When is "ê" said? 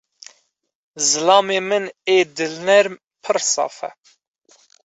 2.15-2.17